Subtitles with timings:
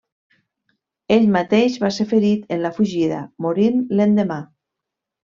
[1.15, 4.39] Ell mateix va ser ferit en la fugida, morint l'endemà.